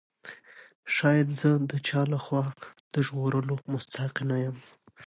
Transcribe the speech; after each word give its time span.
شاید 0.95 1.27
زه 1.39 1.49
د 1.69 1.71
چا 1.87 2.01
له 2.13 2.19
خوا 2.25 2.43
د 2.93 2.95
ژغورلو 3.07 3.55
مستحق 3.71 4.15
نه 4.29 4.37
یم. 4.43 4.57